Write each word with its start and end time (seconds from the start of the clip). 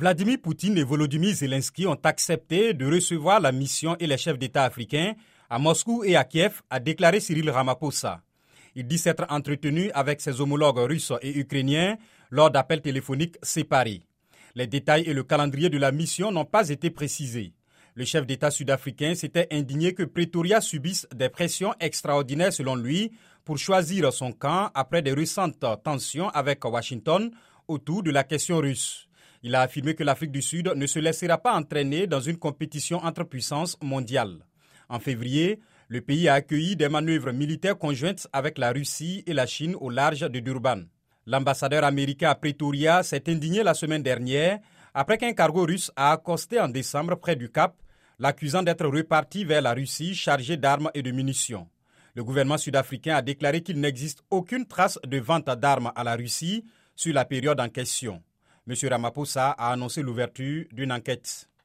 Vladimir 0.00 0.38
Poutine 0.40 0.78
et 0.78 0.82
Volodymyr 0.82 1.34
Zelensky 1.34 1.86
ont 1.86 2.00
accepté 2.04 2.72
de 2.72 2.86
recevoir 2.86 3.38
la 3.38 3.52
mission 3.52 3.98
et 4.00 4.06
les 4.06 4.16
chefs 4.16 4.38
d'État 4.38 4.64
africains 4.64 5.12
à 5.50 5.58
Moscou 5.58 6.04
et 6.04 6.16
à 6.16 6.24
Kiev, 6.24 6.62
a 6.70 6.80
déclaré 6.80 7.20
Cyril 7.20 7.50
Ramaphosa. 7.50 8.22
Il 8.74 8.86
dit 8.86 8.96
s'être 8.96 9.26
entretenu 9.28 9.90
avec 9.90 10.22
ses 10.22 10.40
homologues 10.40 10.78
russes 10.78 11.12
et 11.20 11.38
ukrainiens 11.38 11.98
lors 12.30 12.50
d'appels 12.50 12.80
téléphoniques 12.80 13.36
séparés. 13.42 14.00
Les 14.54 14.66
détails 14.66 15.02
et 15.02 15.12
le 15.12 15.22
calendrier 15.22 15.68
de 15.68 15.76
la 15.76 15.92
mission 15.92 16.32
n'ont 16.32 16.46
pas 16.46 16.70
été 16.70 16.88
précisés. 16.88 17.52
Le 17.94 18.06
chef 18.06 18.26
d'État 18.26 18.50
sud-africain 18.50 19.14
s'était 19.14 19.48
indigné 19.52 19.92
que 19.92 20.04
Pretoria 20.04 20.62
subisse 20.62 21.06
des 21.14 21.28
pressions 21.28 21.74
extraordinaires 21.78 22.54
selon 22.54 22.74
lui 22.74 23.12
pour 23.44 23.58
choisir 23.58 24.10
son 24.14 24.32
camp 24.32 24.70
après 24.72 25.02
des 25.02 25.12
récentes 25.12 25.62
tensions 25.84 26.30
avec 26.30 26.64
Washington 26.64 27.30
autour 27.68 28.02
de 28.02 28.10
la 28.10 28.24
question 28.24 28.60
russe. 28.60 29.09
Il 29.42 29.54
a 29.54 29.62
affirmé 29.62 29.94
que 29.94 30.04
l'Afrique 30.04 30.32
du 30.32 30.42
Sud 30.42 30.70
ne 30.76 30.86
se 30.86 30.98
laissera 30.98 31.38
pas 31.38 31.54
entraîner 31.54 32.06
dans 32.06 32.20
une 32.20 32.36
compétition 32.36 32.98
entre 32.98 33.24
puissances 33.24 33.78
mondiales. 33.82 34.44
En 34.88 34.98
février, 34.98 35.60
le 35.88 36.02
pays 36.02 36.28
a 36.28 36.34
accueilli 36.34 36.76
des 36.76 36.88
manœuvres 36.88 37.32
militaires 37.32 37.78
conjointes 37.78 38.28
avec 38.32 38.58
la 38.58 38.70
Russie 38.70 39.24
et 39.26 39.32
la 39.32 39.46
Chine 39.46 39.74
au 39.80 39.88
large 39.88 40.20
de 40.20 40.40
Durban. 40.40 40.82
L'ambassadeur 41.26 41.84
américain 41.84 42.30
à 42.30 42.34
Pretoria 42.34 43.02
s'est 43.02 43.30
indigné 43.30 43.62
la 43.62 43.74
semaine 43.74 44.02
dernière 44.02 44.58
après 44.94 45.16
qu'un 45.16 45.32
cargo 45.32 45.64
russe 45.64 45.90
a 45.96 46.12
accosté 46.12 46.60
en 46.60 46.68
décembre 46.68 47.16
près 47.16 47.36
du 47.36 47.50
Cap, 47.50 47.76
l'accusant 48.18 48.62
d'être 48.62 48.86
reparti 48.86 49.44
vers 49.44 49.62
la 49.62 49.72
Russie 49.72 50.14
chargé 50.14 50.56
d'armes 50.56 50.90
et 50.92 51.02
de 51.02 51.10
munitions. 51.10 51.68
Le 52.14 52.24
gouvernement 52.24 52.58
sud-africain 52.58 53.16
a 53.16 53.22
déclaré 53.22 53.62
qu'il 53.62 53.80
n'existe 53.80 54.22
aucune 54.30 54.66
trace 54.66 54.98
de 55.06 55.18
vente 55.18 55.46
d'armes 55.46 55.92
à 55.94 56.04
la 56.04 56.16
Russie 56.16 56.64
sur 56.94 57.14
la 57.14 57.24
période 57.24 57.60
en 57.60 57.68
question. 57.68 58.22
M. 58.70 58.76
Ramaphosa 58.88 59.50
a 59.50 59.72
annoncé 59.72 60.00
l'ouverture 60.00 60.64
d'une 60.70 60.92
enquête. 60.92 61.50